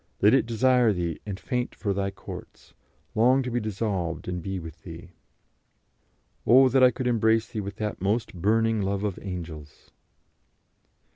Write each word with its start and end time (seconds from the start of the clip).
Let 0.19 0.33
it 0.33 0.47
desire 0.47 0.93
Thee 0.93 1.19
and 1.27 1.39
faint 1.39 1.75
for 1.75 1.93
Thy 1.93 2.09
courts; 2.09 2.73
long 3.13 3.43
to 3.43 3.51
be 3.51 3.59
dissolved 3.59 4.27
and 4.27 4.41
be 4.41 4.57
with 4.57 4.81
Thee." 4.81 5.11
"Oh, 6.43 6.69
that 6.69 6.81
I 6.81 6.89
could 6.89 7.05
embrace 7.05 7.49
Thee 7.49 7.61
with 7.61 7.75
that 7.75 8.01
most 8.01 8.33
burning 8.33 8.81
love 8.81 9.03
of 9.03 9.19
angels." 9.21 9.91